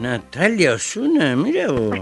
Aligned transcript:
Natalia 0.00 0.74
Osuna, 0.74 1.34
mira 1.34 1.68
vos. 1.72 1.98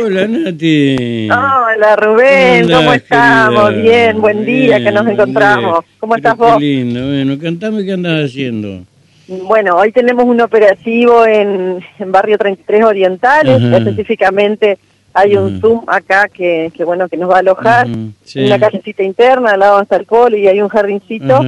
Hola 0.00 0.26
Nati. 0.28 1.28
Hola 1.30 1.96
Rubén, 1.96 2.66
Hola, 2.66 2.76
¿cómo 2.76 2.92
estamos? 2.92 3.70
querida. 3.70 3.82
Bien, 3.82 4.20
buen 4.20 4.44
día 4.44 4.78
que 4.78 4.92
nos 4.92 5.04
Bien, 5.04 5.14
encontramos. 5.20 5.84
bien. 5.84 5.94
¿Cómo 5.98 6.16
estás 6.16 6.34
qué 6.34 6.40
vos? 6.40 6.60
lindo, 6.60 7.00
bueno, 7.06 7.38
cantame 7.42 7.84
qué 7.84 7.92
andas 7.92 8.26
haciendo. 8.26 8.84
Bueno, 9.26 9.76
hoy 9.76 9.90
tenemos 9.92 10.24
un 10.26 10.40
operativo 10.40 11.26
en, 11.26 11.84
en 11.98 12.12
Barrio 12.12 12.38
33 12.38 12.84
Orientales, 12.84 13.62
Ajá. 13.62 13.76
específicamente 13.78 14.78
hay 15.12 15.36
un. 15.36 15.60
Zoom 15.60 15.82
acá 15.88 16.28
que, 16.28 16.70
que 16.74 16.84
bueno 16.84 17.08
que 17.08 17.16
nos 17.16 17.30
va 17.30 17.36
a 17.36 17.40
alojar, 17.40 17.88
sí. 18.24 18.44
una 18.44 18.58
callecita 18.60 19.02
interna, 19.02 19.52
al 19.52 19.60
lado 19.60 19.84
el 19.90 20.04
polo 20.04 20.36
y 20.36 20.46
hay 20.46 20.60
un 20.60 20.68
jardincito 20.68 21.40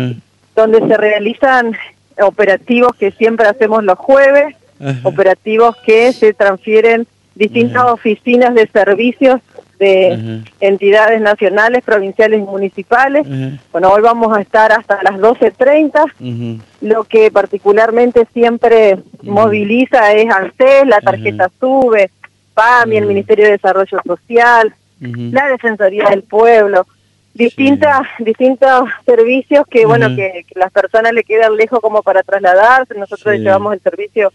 donde 0.56 0.78
se 0.80 0.96
realizan 0.96 1.76
operativos 2.20 2.94
que 2.98 3.12
siempre 3.12 3.46
hacemos 3.46 3.84
los 3.84 3.98
jueves, 3.98 4.56
Ajá. 4.80 4.98
operativos 5.08 5.76
que 5.84 6.12
se 6.12 6.32
transfieren 6.32 7.06
distintas 7.34 7.82
Ajá. 7.82 7.92
oficinas 7.92 8.54
de 8.54 8.66
servicios 8.66 9.40
de 9.78 10.12
Ajá. 10.12 10.52
entidades 10.60 11.20
nacionales, 11.20 11.82
provinciales 11.84 12.38
y 12.40 12.42
municipales. 12.42 13.26
Bueno, 13.72 13.90
hoy 13.90 14.02
vamos 14.02 14.36
a 14.36 14.40
estar 14.40 14.72
hasta 14.72 15.02
las 15.02 15.14
12.30. 15.18 16.04
Ujú. 16.20 16.62
Lo 16.82 17.04
que 17.04 17.30
particularmente 17.30 18.26
siempre 18.34 18.98
moviliza 19.22 20.12
es 20.12 20.30
ANSES, 20.30 20.86
la 20.86 21.00
tarjeta 21.00 21.50
SUBE, 21.60 22.10
PAMI, 22.54 22.96
el. 22.98 23.06
Ministerio 23.06 23.46
de 23.46 23.52
Desarrollo 23.52 24.00
Social, 24.06 24.74
la 25.00 25.46
Defensoría 25.48 26.10
del 26.10 26.24
Pueblo, 26.24 26.86
distintas, 27.32 28.00
distintos 28.18 28.90
servicios 29.06 29.64
que, 29.70 29.86
bueno, 29.86 30.08
que, 30.14 30.44
que 30.46 30.58
las 30.58 30.70
personas 30.72 31.12
le 31.14 31.24
quedan 31.24 31.56
lejos 31.56 31.80
como 31.80 32.02
para 32.02 32.22
trasladarse. 32.22 32.94
Nosotros 32.98 33.34
Sí. 33.36 33.40
llevamos 33.40 33.72
el 33.72 33.80
servicio 33.80 34.30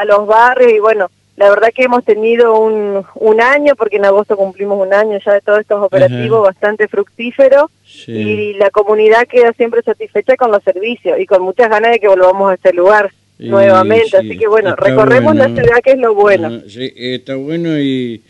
a 0.00 0.04
los 0.04 0.26
barrios 0.26 0.72
y, 0.72 0.78
bueno, 0.78 1.10
la 1.36 1.48
verdad 1.48 1.68
que 1.74 1.84
hemos 1.84 2.04
tenido 2.04 2.58
un, 2.60 3.02
un 3.14 3.40
año, 3.40 3.74
porque 3.74 3.96
en 3.96 4.04
agosto 4.04 4.36
cumplimos 4.36 4.86
un 4.86 4.92
año 4.92 5.18
ya 5.24 5.32
de 5.32 5.40
todos 5.40 5.60
estos 5.60 5.82
operativos 5.82 6.40
Ajá. 6.40 6.50
bastante 6.52 6.88
fructíferos 6.88 7.70
Sí. 7.84 8.12
y 8.12 8.52
la 8.54 8.70
comunidad 8.70 9.26
queda 9.26 9.52
siempre 9.54 9.82
satisfecha 9.82 10.36
con 10.36 10.50
los 10.50 10.62
servicios 10.62 11.18
y 11.18 11.26
con 11.26 11.42
muchas 11.42 11.68
ganas 11.70 11.92
de 11.92 12.00
que 12.00 12.08
volvamos 12.08 12.50
a 12.50 12.54
este 12.54 12.72
lugar 12.72 13.10
Y 13.38 13.48
nuevamente. 13.48 14.08
sí, 14.10 14.16
Así 14.16 14.38
que 14.38 14.46
bueno, 14.46 14.76
recorremos 14.76 15.34
bueno. 15.34 15.48
la 15.54 15.62
ciudad 15.62 15.80
que 15.82 15.90
es 15.92 15.98
lo 15.98 16.14
bueno. 16.14 16.46
Ajá, 16.48 16.60
sí, 16.68 16.92
está 16.96 17.34
bueno 17.36 17.78
y 17.78 18.22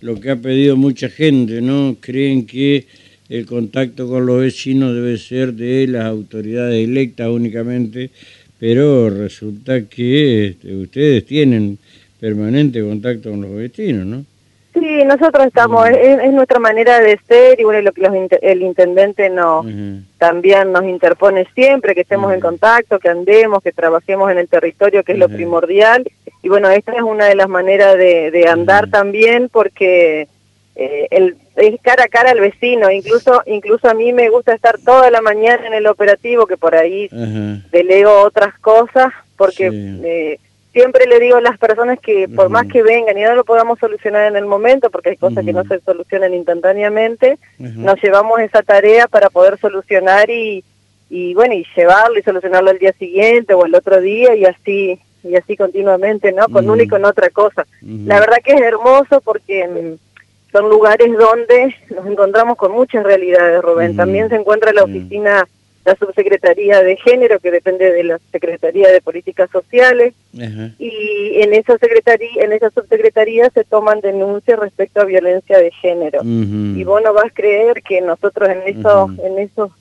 lo 0.00 0.20
que 0.20 0.30
ha 0.30 0.36
pedido 0.36 0.76
mucha 0.76 1.08
gente, 1.08 1.60
¿no? 1.60 1.96
Creen 2.00 2.46
que 2.46 2.86
el 3.28 3.46
contacto 3.46 4.08
con 4.08 4.26
los 4.26 4.40
vecinos 4.40 4.94
debe 4.94 5.16
ser 5.18 5.54
de 5.54 5.86
las 5.88 6.04
autoridades 6.06 6.82
electas 6.88 7.28
únicamente, 7.28 8.10
pero 8.58 9.10
resulta 9.10 9.82
que 9.82 10.46
este, 10.46 10.74
ustedes 10.74 11.26
tienen 11.26 11.78
permanente 12.20 12.80
contacto 12.80 13.30
con 13.30 13.42
los 13.42 13.54
vecinos, 13.54 14.06
¿no? 14.06 14.24
Sí, 14.74 15.04
nosotros 15.04 15.46
estamos, 15.46 15.88
es, 15.88 16.18
es 16.18 16.32
nuestra 16.32 16.58
manera 16.58 16.98
de 16.98 17.16
ser 17.28 17.60
y 17.60 17.64
bueno, 17.64 17.80
lo 17.82 17.92
que 17.92 18.02
los 18.02 18.12
el 18.42 18.62
intendente 18.62 19.28
Ajá. 19.28 19.62
también 20.18 20.72
nos 20.72 20.84
interpone 20.84 21.46
siempre, 21.54 21.94
que 21.94 22.00
estemos 22.00 22.32
en 22.34 22.40
contacto, 22.40 22.98
que 22.98 23.08
andemos, 23.08 23.62
que 23.62 23.70
trabajemos 23.70 24.32
en 24.32 24.38
el 24.38 24.48
territorio, 24.48 25.04
que 25.04 25.12
es 25.12 25.18
lo 25.18 25.28
primordial. 25.28 26.04
Y 26.42 26.48
bueno, 26.48 26.70
esta 26.70 26.92
es 26.92 27.02
una 27.02 27.26
de 27.26 27.36
las 27.36 27.48
maneras 27.48 27.96
de, 27.96 28.32
de 28.32 28.48
andar 28.48 28.90
también 28.90 29.48
porque 29.48 30.26
eh, 30.76 31.06
el, 31.10 31.36
es 31.56 31.80
cara 31.82 32.04
a 32.04 32.08
cara 32.08 32.30
al 32.30 32.40
vecino. 32.40 32.90
Incluso, 32.90 33.42
incluso 33.46 33.88
a 33.88 33.94
mí 33.94 34.12
me 34.12 34.28
gusta 34.28 34.54
estar 34.54 34.78
toda 34.78 35.10
la 35.10 35.20
mañana 35.20 35.66
en 35.66 35.74
el 35.74 35.86
operativo, 35.86 36.46
que 36.46 36.56
por 36.56 36.74
ahí 36.74 37.08
Ajá. 37.12 37.60
delego 37.70 38.22
otras 38.22 38.58
cosas, 38.58 39.12
porque 39.36 39.70
Sí. 39.70 40.00
eh, 40.04 40.38
siempre 40.72 41.06
le 41.06 41.20
digo 41.20 41.36
a 41.36 41.40
las 41.40 41.56
personas 41.58 42.00
que 42.00 42.28
por 42.28 42.48
más 42.48 42.66
que 42.66 42.82
vengan 42.82 43.16
y 43.16 43.22
no 43.22 43.34
lo 43.36 43.44
podamos 43.44 43.78
solucionar 43.78 44.26
en 44.26 44.36
el 44.36 44.46
momento, 44.46 44.90
porque 44.90 45.10
hay 45.10 45.16
cosas 45.16 45.44
que 45.44 45.52
no 45.52 45.62
se 45.64 45.78
solucionan 45.80 46.34
instantáneamente, 46.34 47.38
nos 47.58 48.02
llevamos 48.02 48.40
esa 48.40 48.62
tarea 48.62 49.06
para 49.06 49.30
poder 49.30 49.56
solucionar 49.58 50.28
y, 50.30 50.64
y 51.08 51.32
bueno, 51.34 51.54
y 51.54 51.64
llevarlo 51.76 52.18
y 52.18 52.22
solucionarlo 52.22 52.70
al 52.70 52.78
día 52.80 52.92
siguiente 52.98 53.54
o 53.54 53.64
el 53.66 53.74
otro 53.76 54.00
día 54.00 54.34
y 54.34 54.44
así 54.46 54.98
y 55.22 55.36
así 55.36 55.56
continuamente, 55.56 56.32
¿no? 56.32 56.48
Con 56.48 56.68
una 56.68 56.82
y 56.82 56.88
con 56.88 57.04
otra 57.04 57.30
cosa. 57.30 57.64
La 57.80 58.18
verdad 58.20 58.38
que 58.44 58.52
es 58.52 58.60
hermoso 58.60 59.20
porque 59.22 59.66
mm, 59.66 59.94
son 60.54 60.68
lugares 60.70 61.10
donde 61.18 61.74
nos 61.90 62.06
encontramos 62.06 62.56
con 62.56 62.70
muchas 62.70 63.02
realidades, 63.02 63.60
Rubén. 63.60 63.88
Ujú. 63.90 63.96
También 63.96 64.28
se 64.28 64.36
encuentra 64.36 64.72
la 64.72 64.84
Sí. 64.84 64.90
oficina, 64.92 65.48
la 65.84 65.96
subsecretaría 65.96 66.80
de 66.80 66.96
género, 66.96 67.40
que 67.40 67.50
depende 67.50 67.90
de 67.92 68.04
la 68.04 68.20
Secretaría 68.30 68.88
de 68.92 69.00
Políticas 69.00 69.50
Sociales, 69.50 70.14
y 70.78 71.40
en 71.42 71.54
esa 71.54 71.76
secretaría, 71.78 72.30
en 72.44 72.52
esa 72.52 72.70
subsecretaría 72.70 73.50
se 73.50 73.64
toman 73.64 74.00
denuncias 74.00 74.58
respecto 74.60 75.00
a 75.00 75.04
violencia 75.04 75.58
de 75.58 75.72
género. 75.72 76.20
Y 76.22 76.84
vos 76.84 77.02
no 77.02 77.12
vas 77.12 77.26
a 77.26 77.30
creer 77.30 77.82
que 77.82 78.00
nosotros 78.00 78.48
en 78.48 78.62
esos, 78.78 79.10
en 79.24 79.38
esos 79.40 79.72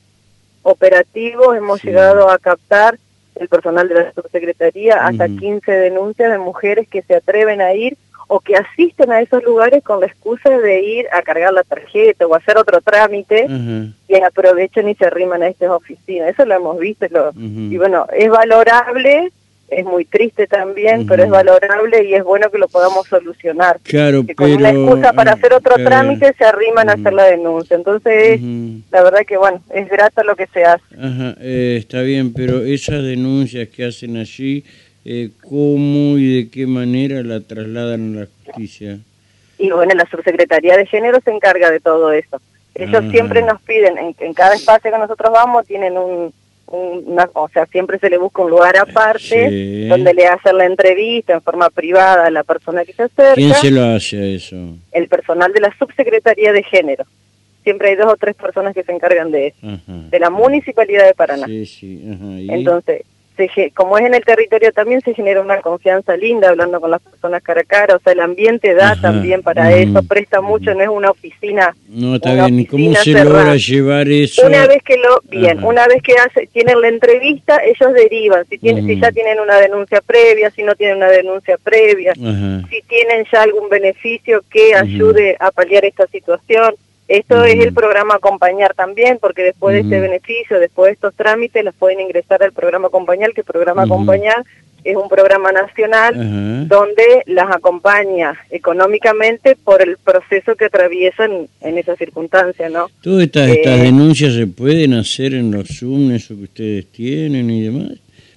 operativos 0.64 1.56
hemos 1.56 1.82
Sí. 1.82 1.88
llegado 1.90 2.30
a 2.32 2.38
captar 2.40 2.98
el 3.36 3.48
personal 3.48 3.88
de 3.88 3.96
la 3.96 4.14
subsecretaría 4.14 5.06
hasta 5.06 5.26
Ujú. 5.26 5.38
15 5.38 5.72
denuncias 5.72 6.32
de 6.32 6.38
mujeres 6.40 6.88
que 6.88 7.02
se 7.04 7.16
atreven 7.16 7.62
a 7.62 7.74
ir 7.74 7.96
o 8.28 8.40
que 8.40 8.56
asisten 8.56 9.12
a 9.12 9.22
esos 9.22 9.44
lugares 9.44 9.84
con 9.84 10.00
la 10.00 10.08
excusa 10.08 10.50
de 10.50 10.82
ir 10.82 11.06
a 11.12 11.22
cargar 11.22 11.54
la 11.54 11.64
tarjeta 11.64 12.26
o 12.26 12.36
hacer 12.36 12.58
otro 12.58 12.82
trámite 12.82 13.48
y 14.08 14.16
aprovechan 14.16 14.90
y 14.90 14.96
se 14.96 15.06
arriman 15.06 15.44
a 15.44 15.48
estas 15.48 15.70
oficinas. 15.70 16.30
Eso 16.30 16.46
lo 16.46 16.56
hemos 16.56 16.80
visto 16.80 17.06
y, 17.06 17.10
lo- 17.10 17.32
y 17.36 17.78
bueno, 17.78 18.08
es 18.16 18.30
valorable, 18.30 19.32
es 19.70 19.86
muy 19.86 20.06
triste 20.06 20.46
también, 20.46 21.08
pero 21.08 21.24
es 21.24 21.30
valorable 21.30 22.04
y 22.08 22.14
es 22.14 22.24
bueno 22.24 22.50
que 22.52 22.60
lo 22.60 22.68
podamos 22.68 23.08
solucionar. 23.08 23.80
Claro, 23.84 24.24
que 24.26 24.36
con 24.36 24.46
pero... 24.48 24.58
una 24.60 24.70
excusa 24.70 25.14
para 25.14 25.32
hacer 25.34 25.54
otro 25.54 25.78
eh, 25.80 25.84
trámite 25.84 26.34
se 26.38 26.46
arriman 26.46 26.90
a 26.90 26.94
hacer 26.94 27.14
la 27.14 27.24
denuncia. 27.26 27.76
Entonces, 27.76 28.40
la 28.92 29.04
verdad 29.04 29.22
que 29.28 29.38
bueno, 29.38 29.62
es 29.74 29.90
grato 29.90 30.24
lo 30.24 30.36
que 30.36 30.48
se 30.48 30.64
hace. 30.64 30.84
Ajá, 31.00 31.36
eh, 31.40 31.78
está 31.80 32.02
bien, 32.02 32.34
pero 32.34 32.62
esas 32.64 33.02
denuncias 33.04 33.68
que 33.70 33.86
hacen 33.86 34.18
allí, 34.18 34.64
eh, 35.06 35.30
¿cómo 35.42 36.18
y 36.18 36.44
de 36.44 36.50
qué 36.50 36.66
manera 36.68 37.22
la 37.24 37.40
trasladan 37.42 38.16
a 38.18 38.20
la 38.22 38.28
justicia? 38.46 39.00
Y 39.60 39.70
bueno, 39.72 39.94
la 39.96 40.06
subsecretaría 40.10 40.76
de 40.78 40.86
género 40.86 41.20
se 41.24 41.32
encarga 41.32 41.70
de 41.72 41.80
todo 41.80 42.12
eso. 42.12 42.42
Ellos 42.76 43.02
Ajá. 43.02 43.12
siempre 43.12 43.42
nos 43.44 43.62
piden, 43.62 43.98
en, 43.98 44.16
en 44.20 44.34
cada 44.34 44.56
espacio 44.56 44.92
que 44.92 44.98
nosotros 44.98 45.32
vamos, 45.32 45.66
tienen 45.68 45.98
un, 45.98 46.34
un- 46.68 47.04
una, 47.06 47.30
o 47.34 47.48
sea, 47.50 47.66
siempre 47.68 48.00
se 48.00 48.10
le 48.10 48.18
busca 48.18 48.42
un 48.42 48.50
lugar 48.50 48.76
aparte 48.78 49.20
Sí. 49.50 49.88
donde 49.88 50.14
le 50.14 50.26
hacen 50.26 50.58
la 50.58 50.66
entrevista 50.66 51.34
en 51.34 51.42
forma 51.42 51.70
privada 51.70 52.26
a 52.26 52.32
la 52.32 52.44
persona 52.44 52.84
que 52.84 52.94
se 52.94 53.04
acerca. 53.04 53.36
¿Quién 53.36 53.54
se 53.54 53.70
lo 53.72 53.84
hace 53.84 54.18
a 54.18 54.26
eso? 54.26 54.56
El 54.92 55.08
personal 55.08 55.54
de 55.54 55.62
la 55.62 55.76
subsecretaría 55.78 56.52
de 56.52 56.64
género. 56.64 57.06
Siempre 57.64 57.90
hay 57.92 57.96
dos 57.96 58.12
o 58.12 58.18
tres 58.18 58.36
personas 58.36 58.74
que 58.74 58.84
se 58.84 58.92
encargan 58.92 59.32
de 59.32 59.48
eso, 59.48 59.58
Ajá. 59.68 59.82
de 60.10 60.20
la 60.20 60.30
municipalidad 60.32 61.06
de 61.06 61.14
Paraná. 61.14 61.46
Sí, 61.46 61.66
sí, 61.66 62.04
ajá. 62.12 62.40
¿y? 62.42 62.50
Entonces, 62.50 63.04
se 63.36 63.72
como 63.72 63.98
es 63.98 64.06
en 64.06 64.14
el 64.14 64.24
territorio 64.24 64.72
también 64.72 65.02
se 65.02 65.14
genera 65.14 65.42
una 65.42 65.62
confianza 65.62 66.16
linda 66.16 66.50
hablando 66.50 66.80
con 66.80 66.92
las 66.92 67.02
personas 67.02 67.42
cara 67.42 67.62
a 67.62 67.64
cara, 67.64 67.96
o 67.96 68.00
sea, 68.00 68.14
el 68.14 68.20
ambiente 68.20 68.74
da 68.74 68.92
Ajá, 68.92 69.02
también 69.02 69.42
para 69.42 69.70
ujú, 69.70 69.78
eso, 69.78 70.04
presta 70.04 70.42
mucho, 70.42 70.74
no 70.74 70.82
es 70.82 70.90
una 70.90 71.12
oficina. 71.12 71.76
no, 71.90 72.16
está 72.16 72.34
bien. 72.34 72.60
¿Y 72.60 72.66
cómo 72.66 72.94
se 72.96 73.14
cerrada. 73.14 73.26
logra 73.26 73.56
llevar 73.56 74.08
eso? 74.08 74.46
Una 74.46 74.68
vez 74.68 74.84
que 74.84 74.98
lo, 74.98 75.22
bien, 75.30 75.58
Ajá. 75.60 75.68
una 75.68 75.88
vez 75.88 76.02
que 76.02 76.14
hace, 76.14 76.48
tienen 76.48 76.82
la 76.82 76.88
entrevista, 76.88 77.62
ellos 77.64 77.94
derivan, 77.94 78.46
si, 78.48 78.58
tienen, 78.58 78.86
si 78.86 79.00
ya 79.00 79.12
tienen 79.12 79.40
una 79.40 79.58
denuncia 79.58 80.02
previa, 80.02 80.50
si 80.52 80.64
no 80.64 80.76
tienen 80.76 80.98
una 80.98 81.10
denuncia 81.10 81.58
previa, 81.58 82.12
Ajá. 82.12 82.68
si 82.70 82.82
tienen 82.84 83.26
ya 83.32 83.42
algún 83.42 83.70
beneficio 83.70 84.44
que 84.50 84.76
ayude 84.76 85.36
a 85.40 85.52
paliar 85.52 85.86
esta 85.86 86.08
situación. 86.08 86.76
Esto 87.08 87.44
es 87.44 87.56
el 87.60 87.74
programa 87.74 88.16
Acompañar 88.16 88.74
también, 88.74 89.18
porque 89.20 89.44
después 89.44 89.74
de 89.76 89.82
este 89.82 89.96
Ujú. 89.96 90.04
beneficio, 90.04 90.60
después 90.60 90.88
de 90.88 90.94
estos 90.94 91.14
trámites, 91.16 91.64
los 91.64 91.76
pueden 91.76 92.00
ingresar 92.00 92.42
al 92.44 92.54
programa 92.54 92.88
Acompañar, 92.88 93.34
que 93.34 93.42
el 93.42 93.46
programa 93.46 93.84
Ujú. 93.84 93.94
Acompañar 93.94 94.44
es 94.84 94.98
un 94.98 95.08
programa 95.08 95.52
nacional 95.52 96.68
donde 96.68 97.24
las 97.28 97.50
acompaña 97.56 98.36
económicamente 98.50 99.56
por 99.56 99.82
el 99.82 99.98
proceso 99.98 100.56
que 100.56 100.66
atraviesan 100.66 101.48
en 101.62 101.78
esa 101.78 101.96
circunstancia, 101.96 102.70
¿no? 102.70 102.88
¿Todas 103.02 103.24
estas, 103.24 103.48
Eh, 103.50 103.54
estas 103.54 103.82
denuncias 103.82 104.34
se 104.34 104.46
pueden 104.46 104.94
hacer 104.94 105.36
en 105.36 105.52
los 105.52 105.70
Zoom, 105.80 106.12
eso 106.12 106.36
que 106.36 106.44
ustedes 106.44 106.86
tienen 106.88 107.50
y 107.50 107.62
demás, 107.64 107.92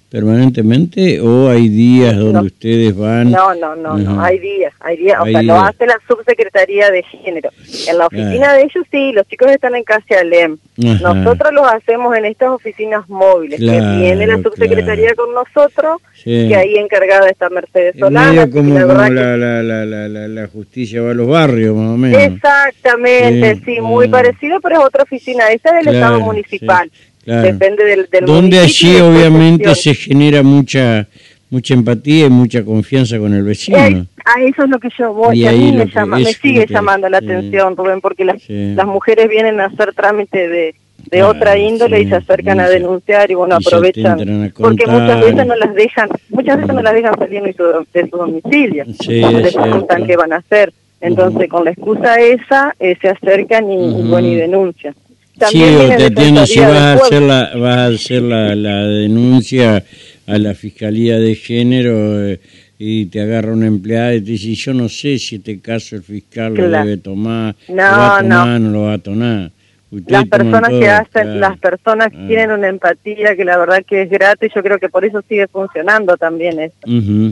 permanentemente? 0.09 1.19
¿O 1.21 1.49
hay 1.49 1.69
días 1.69 2.15
donde 2.17 2.33
No. 2.33 2.41
ustedes 2.43 2.95
van? 2.95 3.31
No, 3.31 3.53
no, 3.55 3.75
no, 3.75 3.97
no, 3.97 4.21
hay 4.23 4.39
días, 4.39 4.73
hay 4.79 4.97
días, 4.97 5.19
o 5.19 5.23
Hay 5.25 5.33
sea, 5.33 5.43
lo 5.43 5.53
días. 5.53 5.69
hace 5.69 5.85
la 5.85 5.97
subsecretaría 6.07 6.89
de 6.91 7.03
género. 7.03 7.49
En 7.87 7.97
la 7.97 8.07
oficina 8.07 8.53
de 8.53 8.61
ellos 8.61 8.85
sí, 8.91 9.11
los 9.13 9.27
chicos 9.27 9.51
están 9.51 9.75
en 9.75 9.83
Casa 9.83 10.19
Alem. 10.21 10.57
Ajá. 10.83 11.13
Nosotros 11.13 11.53
los 11.53 11.67
hacemos 11.67 12.15
en 12.15 12.25
estas 12.25 12.49
oficinas 12.49 13.07
móviles, 13.09 13.59
Claro, 13.59 13.79
que 13.79 14.01
viene 14.01 14.27
la 14.27 14.41
subsecretaría 14.41 15.13
con 15.15 15.33
nosotros, 15.33 16.01
Sí. 16.13 16.47
que 16.47 16.55
ahí 16.55 16.75
encargada 16.77 17.29
está 17.29 17.49
Mercedes 17.49 17.95
Es 17.95 17.99
Solana. 17.99 18.49
como, 18.49 18.73
la 18.73 18.81
como 18.81 18.93
la, 18.93 19.07
que- 19.07 19.13
la, 19.13 19.63
la, 19.63 20.27
la, 20.27 20.47
justicia 20.47 21.01
va 21.01 21.11
a 21.11 21.13
los 21.13 21.27
barrios, 21.27 21.75
más 21.75 21.89
o 21.93 21.97
menos. 21.97 22.21
Exactamente, 22.21 23.55
Sí, 23.55 23.61
sí, 23.75 23.81
muy 23.81 24.07
ah. 24.07 24.11
parecido, 24.11 24.59
pero 24.61 24.79
es 24.79 24.85
otra 24.85 25.03
oficina, 25.03 25.49
esa 25.51 25.69
es 25.79 25.85
del 25.85 25.95
Claro, 25.95 26.15
Estado 26.15 26.19
municipal. 26.21 26.89
sí, 26.93 26.99
claro. 27.27 27.51
Depende 27.51 27.83
del, 27.83 28.07
del 28.09 28.25
Donde 28.25 28.59
allí 28.59 28.95
obviamente 28.99 29.75
se 29.75 29.93
genera 29.93 30.41
mucha 30.41 31.07
mucha 31.49 31.73
empatía 31.73 32.25
y 32.25 32.29
mucha 32.29 32.63
confianza 32.63 33.17
con 33.19 33.33
el 33.33 33.43
vecino. 33.43 33.77
a 33.77 34.41
eso 34.41 34.63
es 34.63 34.69
lo 34.69 34.79
que 34.79 34.89
yo 34.97 35.13
voy, 35.13 35.39
y 35.39 35.47
a 35.47 35.51
mí 35.51 35.71
me, 35.71 35.85
llama, 35.85 36.17
me 36.17 36.33
sigue 36.33 36.65
llamando 36.67 37.07
la 37.09 37.19
atención, 37.19 37.75
Rubén, 37.77 38.01
porque 38.01 38.25
las, 38.25 38.37
las 38.49 38.85
mujeres 38.85 39.29
vienen 39.29 39.61
a 39.61 39.65
hacer 39.65 39.93
trámite 39.93 40.47
de, 40.49 40.75
de 41.09 41.23
otra 41.23 41.57
índole 41.57 42.01
y 42.01 42.09
se 42.09 42.15
acercan 42.15 42.59
a 42.59 42.69
denunciar 42.69 43.31
y 43.31 43.35
bueno 43.35 43.55
aprovechan 43.55 44.51
porque 44.57 44.85
muchas 44.87 45.21
veces 45.21 45.45
no 45.45 45.55
las 45.55 45.73
dejan 45.73 46.09
muchas 46.29 46.57
veces 46.57 46.75
no 46.75 46.81
las 46.81 46.93
dejan 46.93 47.17
salir 47.17 47.43
de 47.43 47.53
su, 47.53 47.63
de 47.93 48.09
su 48.09 48.17
domicilio. 48.17 48.85
Preguntan 49.05 50.05
qué 50.05 50.17
van 50.17 50.33
a 50.33 50.37
hacer. 50.37 50.73
Entonces 50.99 51.47
con 51.47 51.63
la 51.63 51.71
excusa 51.71 52.19
esa 52.19 52.75
eh, 52.79 52.97
se 52.99 53.09
acercan 53.09 53.71
y, 53.71 54.09
bueno 54.09 54.27
y 54.27 54.35
denuncian 54.35 54.95
También 55.37 55.79
sí, 55.79 55.97
te 55.97 56.05
entiendo, 56.05 56.45
si 56.45 56.59
vas 56.59 56.71
a 56.71 56.93
hacer, 56.93 57.21
la, 57.21 57.55
vas 57.55 57.77
a 57.77 57.85
hacer 57.87 58.21
la, 58.23 58.55
la 58.55 58.87
denuncia 58.87 59.83
a 60.25 60.37
la 60.37 60.55
Fiscalía 60.55 61.19
de 61.19 61.35
Género 61.35 62.27
eh, 62.27 62.39
y 62.79 63.05
te 63.05 63.21
agarra 63.21 63.53
una 63.53 63.67
empleada 63.67 64.15
y 64.15 64.21
te 64.21 64.31
dice, 64.31 64.55
yo 64.55 64.73
no 64.73 64.89
sé 64.89 65.19
si 65.19 65.35
este 65.35 65.59
caso 65.59 65.95
el 65.95 66.03
fiscal 66.03 66.53
lo 66.53 66.69
debe 66.69 66.97
tomar, 66.97 67.55
no, 67.67 67.75
lo 67.75 67.81
va 67.81 68.17
a 68.17 68.21
tomar, 68.21 68.47
no. 68.47 68.59
no 68.59 68.69
lo 68.71 68.81
va 68.83 68.93
a 68.93 68.97
tomar 68.97 69.51
las 69.89 70.25
personas 70.25 70.69
que 70.69 70.89
hacen, 70.89 71.39
las 71.39 71.57
personas 71.59 72.09
ah. 72.13 72.25
tienen 72.27 72.51
una 72.51 72.67
empatía 72.67 73.35
que 73.35 73.45
la 73.45 73.57
verdad 73.57 73.83
que 73.87 74.01
es 74.01 74.09
grata 74.09 74.45
y 74.45 74.49
yo 74.53 74.61
creo 74.61 74.79
que 74.79 74.89
por 74.89 75.05
eso 75.05 75.21
sigue 75.27 75.47
funcionando 75.47 76.17
también 76.17 76.59
eso, 76.59 76.75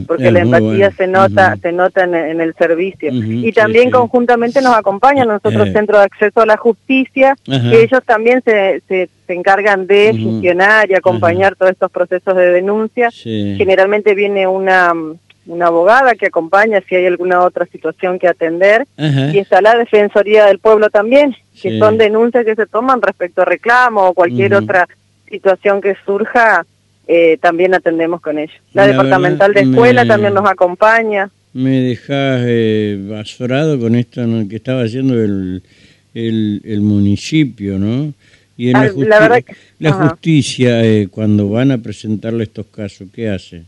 porque 0.06 0.30
la 0.30 0.40
empatía 0.40 0.90
se 0.92 1.06
nota, 1.06 1.56
se 1.56 1.72
nota 1.72 2.04
en, 2.04 2.40
el 2.40 2.54
servicio. 2.54 3.10
y 3.12 3.52
también 3.52 3.90
conjuntamente 3.90 4.62
nos 4.62 4.74
acompañan 4.74 5.28
nosotros 5.28 5.68
eh. 5.68 5.72
Centro 5.72 5.98
de 5.98 6.04
Acceso 6.04 6.40
a 6.40 6.46
la 6.46 6.56
Justicia, 6.56 7.36
que 7.44 7.82
ellos 7.82 8.00
también 8.06 8.42
se, 8.44 8.82
se, 8.88 9.08
encargan 9.28 9.86
de 9.86 10.14
gestionar 10.14 10.88
y 10.90 10.94
acompañar 10.94 11.56
todos 11.56 11.72
estos 11.72 11.90
procesos 11.90 12.36
de 12.36 12.52
denuncia. 12.52 13.10
Generalmente 13.10 14.14
viene 14.14 14.46
una 14.46 14.94
una 15.46 15.66
abogada 15.66 16.14
que 16.14 16.26
acompaña 16.26 16.82
si 16.88 16.96
hay 16.96 17.06
alguna 17.06 17.42
otra 17.42 17.66
situación 17.66 18.18
que 18.18 18.28
atender 18.28 18.86
y 18.98 19.38
está 19.38 19.60
la 19.60 19.76
Defensoría 19.76 20.46
del 20.46 20.58
Pueblo 20.58 20.90
también, 20.90 21.36
que 21.60 21.78
son 21.78 21.98
denuncias 21.98 22.44
que 22.44 22.54
se 22.54 22.66
toman 22.66 23.00
respecto 23.00 23.42
a 23.42 23.44
reclamo 23.44 24.08
o 24.08 24.14
cualquier 24.14 24.54
otra 24.54 24.88
situación 25.28 25.80
que 25.80 25.96
surja, 26.04 26.64
eh, 27.08 27.38
también 27.40 27.74
atendemos 27.74 28.20
con 28.20 28.38
ellos. 28.38 28.56
La, 28.72 28.86
Departamental 28.86 29.54
de 29.54 29.60
Escuela 29.62 30.06
también 30.06 30.34
nos 30.34 30.48
acompaña. 30.48 31.30
Me 31.52 31.80
dejas 31.80 32.42
eh, 32.46 33.16
azorado 33.18 33.78
con 33.78 33.94
esto 33.94 34.22
que 34.48 34.56
estaba 34.56 34.82
haciendo 34.82 35.14
el, 35.14 35.62
el, 36.14 36.80
municipio, 36.80 37.78
¿no? 37.78 38.12
Y 38.58 38.70
en 38.70 38.76
ah, 38.76 38.90
la, 38.96 39.42
la, 39.78 39.92
justicia, 39.92 40.84
eh, 40.84 41.08
cuando 41.10 41.48
van 41.50 41.70
a 41.72 41.78
presentarle 41.78 42.44
estos 42.44 42.66
casos, 42.66 43.08
¿qué 43.12 43.28
hace? 43.28 43.64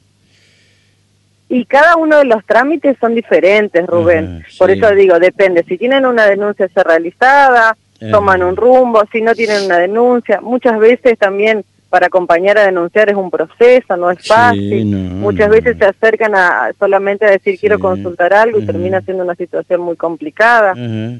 Y 1.49 1.65
cada 1.65 1.97
uno 1.97 2.19
de 2.19 2.25
los 2.25 2.45
trámites 2.45 2.97
son 3.01 3.15
diferentes, 3.15 3.87
Rubén. 3.87 4.45
Por 4.59 4.71
eso 4.71 4.91
digo, 4.91 5.19
depende. 5.19 5.65
Si 5.67 5.79
tienen 5.79 6.05
una 6.05 6.27
denuncia 6.27 6.69
ser 6.69 6.87
realizada, 6.87 7.77
eh. 8.01 8.11
toman 8.11 8.43
un 8.43 8.55
rumbo. 8.55 9.03
Si 9.11 9.23
no 9.23 9.35
tienen 9.35 9.65
una 9.65 9.79
denuncia, 9.79 10.41
muchas 10.41 10.79
veces 10.79 11.19
también 11.19 11.65
para 11.89 12.09
acompañar 12.09 12.59
a 12.59 12.67
denunciar 12.67 13.09
es 13.09 13.17
un 13.17 13.31
proceso, 13.31 13.97
no 13.97 14.11
es 14.11 14.27
fácil. 14.27 14.85
muchas 14.85 15.49
veces 15.49 15.79
se 15.79 15.87
acercan 15.87 16.35
a 16.35 16.71
solamente 16.79 17.25
a 17.25 17.31
decir 17.31 17.59
quiero 17.59 17.79
consultar 17.79 18.35
algo 18.35 18.59
y 18.59 18.67
termina 18.67 19.01
siendo 19.01 19.25
una 19.25 19.35
situación 19.35 19.81
muy 19.81 19.97
complicada. 19.97 20.73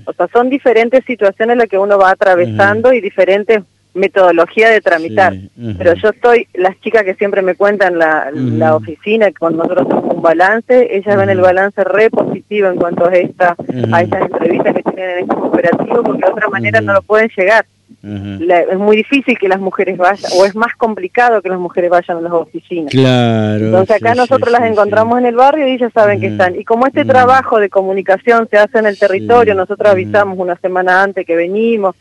O 0.05 0.13
sea, 0.13 0.29
son 0.31 0.51
diferentes 0.51 1.05
situaciones 1.07 1.57
las 1.57 1.69
que 1.69 1.79
uno 1.79 1.99
va 1.99 2.11
atravesando 2.11 2.93
y 2.93 3.01
diferentes 3.01 3.63
metodología 3.95 4.71
de 4.71 4.81
tramitar. 4.81 5.35
Pero 5.77 5.95
yo 5.95 6.11
estoy, 6.11 6.47
las 6.55 6.79
chicas 6.81 7.05
que 7.05 7.15
siempre 7.15 7.43
me 7.43 7.55
cuentan 7.55 7.99
la, 7.99 8.31
la 8.33 8.77
oficina, 8.77 9.29
cuando 9.39 9.65
nosotros 9.65 9.87
hacemos 9.87 10.15
un 10.15 10.23
balance, 10.23 10.97
ellas 10.97 11.17
ven 11.17 11.31
el 11.31 11.41
balance 11.41 11.83
re 11.85 12.11
positivo 12.11 12.69
en 12.69 12.77
cuanto 12.77 13.07
a 13.07 13.15
esta 13.15 13.57
a 13.93 14.03
estas 14.03 14.23
entrevistas 14.23 14.75
que 14.75 14.83
tienen 14.83 15.11
en 15.11 15.19
este 15.21 15.37
operativo, 15.37 16.03
porque 16.03 16.23
de 16.25 16.33
otra 16.33 16.49
manera 16.49 16.81
no 16.81 16.93
lo 16.95 17.03
pueden 17.03 17.31
llegar. 17.37 17.65
Es 18.03 18.79
muy 18.79 18.97
difícil 18.97 19.37
que 19.39 19.49
las 19.49 19.61
mujeres 19.61 19.97
vayan, 19.99 20.31
o 20.37 20.45
es 20.45 20.55
más 20.55 20.75
complicado 20.77 21.43
que 21.43 21.49
las 21.49 21.59
mujeres 21.59 21.91
vayan 21.91 22.19
a 22.19 22.21
las 22.21 22.33
oficinas. 22.33 22.93
Claro. 22.93 23.67
Entonces 23.67 23.97
acá 23.97 24.15
nosotros 24.15 24.53
las 24.53 24.63
encontramos 24.63 25.19
en 25.19 25.27
el 25.27 25.35
barrio 25.35 25.67
y 25.67 25.73
ellas 25.73 25.93
saben 25.93 26.21
que 26.21 26.29
están. 26.29 26.59
Y 26.59 26.65
como 26.65 26.87
este 26.87 27.05
trabajo 27.05 27.59
de 27.59 27.69
comunicación 27.69 28.49
se 28.51 28.59
hace 28.59 28.79
en 28.79 28.87
el 28.87 28.99
territorio, 28.99 29.55
nosotros 29.55 29.91
avisamos 29.91 30.39
una 30.39 30.57
semana 30.57 31.03
antes 31.03 31.27
que 31.27 31.35
venimos, 31.35 31.97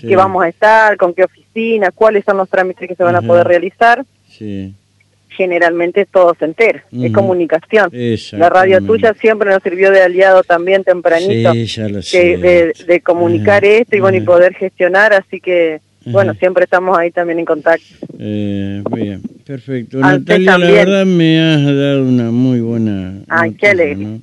que 0.00 0.16
vamos 0.16 0.44
a 0.44 0.48
estar, 0.48 0.96
con 0.96 1.14
qué 1.14 1.24
oficina, 1.24 1.90
cuáles 1.92 2.24
son 2.24 2.36
los 2.36 2.48
trámites 2.48 2.86
que 2.86 2.94
se 2.94 3.04
van 3.04 3.16
a 3.16 3.22
poder 3.22 3.46
realizar. 3.46 4.04
Sí. 4.28 4.74
Generalmente 5.30 6.06
todo 6.06 6.34
se 6.38 6.46
entera, 6.46 6.84
es 6.92 7.12
comunicación. 7.12 7.90
La 8.32 8.48
radio 8.48 8.80
tuya 8.80 9.14
siempre 9.14 9.50
nos 9.50 9.62
sirvió 9.62 9.90
de 9.90 10.02
aliado 10.02 10.42
también 10.42 10.84
tempranito, 10.84 11.52
de, 11.52 13.02
comunicar 13.04 13.64
esto 13.64 13.96
y 13.96 14.00
bueno 14.00 14.18
y 14.18 14.22
poder 14.22 14.54
gestionar, 14.54 15.12
así 15.12 15.40
que 15.40 15.80
bueno, 16.06 16.34
siempre 16.34 16.64
estamos 16.64 16.98
ahí 16.98 17.10
también 17.10 17.38
en 17.38 17.44
contacto. 17.44 17.84
Eh, 18.18 18.82
bien, 18.90 19.22
perfecto. 19.46 19.98
Natalia, 19.98 20.58
la 20.58 20.70
verdad 20.70 21.06
me 21.06 21.40
has 21.40 21.64
dado 21.64 22.02
una 22.02 22.30
muy 22.30 22.60
buena... 22.60 23.22
Ay, 23.28 23.52
qué 23.52 23.68
alegre. 23.68 24.20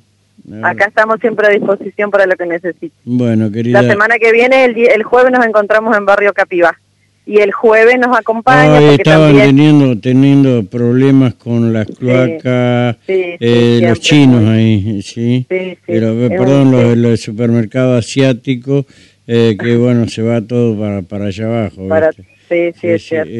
Acá 0.62 0.86
estamos 0.86 1.18
siempre 1.20 1.46
a 1.46 1.50
disposición 1.50 2.10
para 2.10 2.26
lo 2.26 2.36
que 2.36 2.46
necesite. 2.46 2.94
Bueno, 3.04 3.50
querida. 3.50 3.82
La 3.82 3.88
semana 3.88 4.16
que 4.18 4.32
viene, 4.32 4.64
el, 4.64 4.76
el 4.76 5.02
jueves, 5.02 5.32
nos 5.32 5.44
encontramos 5.44 5.96
en 5.96 6.06
Barrio 6.06 6.32
Capivá. 6.32 6.78
Y 7.26 7.38
el 7.38 7.52
jueves 7.52 7.98
nos 7.98 8.16
acompaña. 8.16 8.78
porque 8.78 8.94
estaban 8.94 9.36
teniendo, 9.36 9.98
teniendo 9.98 10.64
problemas 10.64 11.34
con 11.34 11.72
las 11.72 11.86
cloacas, 11.86 12.96
eh, 13.08 13.80
los 13.82 14.00
chinos 14.00 14.48
ahí, 14.48 15.02
sí. 15.02 15.44
Pero, 15.48 16.16
perdón, 16.28 16.70
los, 16.70 16.96
los 16.96 17.20
supermercados 17.20 18.04
asiáticos, 18.04 18.86
eh, 19.26 19.56
que 19.58 19.76
bueno, 19.76 20.08
se 20.08 20.22
va 20.22 20.40
todo 20.40 20.78
para, 20.78 21.02
para 21.02 21.26
allá 21.26 21.46
abajo. 21.46 21.88
Para, 21.88 22.12
Sí, 22.48 22.72
sí, 22.80 22.88
es 22.88 23.02
cierto. 23.02 23.32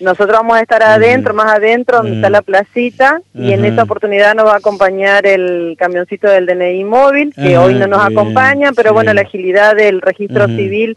Nosotros 0.00 0.32
vamos 0.32 0.56
a 0.56 0.62
estar 0.62 0.82
adentro, 0.82 1.32
más 1.32 1.52
adentro, 1.52 1.98
donde 1.98 2.16
está 2.16 2.28
la 2.28 2.42
placita, 2.42 3.20
y 3.34 3.52
en 3.52 3.64
esta 3.64 3.84
oportunidad 3.84 4.34
nos 4.34 4.46
va 4.46 4.54
a 4.54 4.56
acompañar 4.56 5.26
el 5.26 5.76
camioncito 5.78 6.28
del 6.28 6.46
DNI 6.46 6.84
móvil, 6.84 7.32
que 7.34 7.56
hoy 7.56 7.74
no 7.74 7.86
nos 7.86 8.04
acompaña, 8.04 8.72
pero 8.74 8.92
bueno, 8.92 9.14
la 9.14 9.20
agilidad 9.20 9.76
del 9.76 10.00
registro 10.00 10.46
civil 10.46 10.96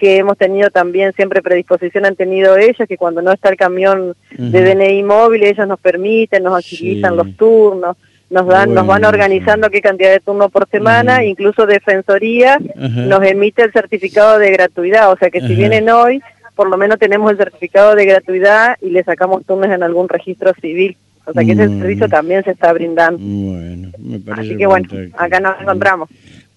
que 0.00 0.16
hemos 0.16 0.38
tenido 0.38 0.70
también 0.70 1.12
siempre 1.12 1.42
predisposición 1.42 2.06
han 2.06 2.16
tenido 2.16 2.56
ellos, 2.56 2.88
que 2.88 2.96
cuando 2.96 3.20
no 3.20 3.32
está 3.32 3.50
el 3.50 3.56
camión 3.58 4.14
de 4.30 4.64
DNI 4.64 5.02
móvil, 5.02 5.42
ellos 5.42 5.68
nos 5.68 5.78
permiten, 5.78 6.42
nos 6.42 6.58
agilizan 6.58 7.16
los 7.16 7.36
turnos, 7.36 7.98
nos 8.30 8.46
dan, 8.46 8.72
nos 8.72 8.86
van 8.86 9.04
organizando 9.04 9.68
qué 9.68 9.82
cantidad 9.82 10.10
de 10.10 10.20
turnos 10.20 10.50
por 10.50 10.66
semana, 10.70 11.22
incluso 11.22 11.66
Defensoría 11.66 12.58
nos 12.74 13.22
emite 13.24 13.62
el 13.62 13.72
certificado 13.72 14.38
de 14.38 14.50
gratuidad, 14.50 15.12
o 15.12 15.18
sea 15.18 15.30
que 15.30 15.42
si 15.42 15.54
vienen 15.54 15.90
hoy, 15.90 16.22
por 16.54 16.70
lo 16.70 16.78
menos 16.78 16.98
tenemos 16.98 17.30
el 17.30 17.36
certificado 17.36 17.94
de 17.94 18.06
gratuidad 18.06 18.78
y 18.80 18.88
le 18.88 19.04
sacamos 19.04 19.44
turnos 19.44 19.70
en 19.70 19.82
algún 19.82 20.08
registro 20.08 20.54
civil. 20.54 20.96
O 21.26 21.32
sea 21.32 21.44
que 21.44 21.52
ese 21.52 21.68
servicio 21.68 22.08
también 22.08 22.42
se 22.42 22.52
está 22.52 22.72
brindando. 22.72 23.18
Bueno, 23.22 23.90
me 23.98 24.18
parece 24.18 24.48
Así 24.48 24.56
que 24.56 24.66
bueno, 24.66 24.88
acá 25.16 25.38
nos 25.38 25.60
encontramos. 25.60 26.08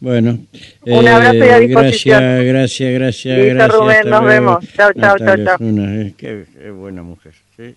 Bueno, 0.03 0.37
un 0.81 1.07
abrazo 1.07 1.37
y 1.37 1.41
a 1.43 1.57
eh, 1.59 1.59
disposición. 1.61 2.19
Gracias, 2.19 2.91
gracias, 2.91 2.93
gracias. 2.93 3.37
Listo, 3.37 3.55
gracias, 3.55 3.79
Rubén, 3.79 4.09
nos 4.09 4.25
vemos. 4.25 4.65
Chao, 4.75 4.91
chao, 4.91 5.17
chao, 5.17 5.37
chao. 5.45 5.57
Eh, 5.61 6.13
qué, 6.17 6.71
buena 6.71 7.03
mujer. 7.03 7.31
¿sí? 7.55 7.73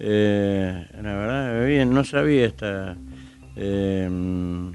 Eh, 0.00 0.86
la 1.00 1.14
verdad, 1.14 1.64
bien, 1.64 1.94
no 1.94 2.02
sabía 2.02 2.46
esta... 2.46 2.96
Eh, 3.54 4.08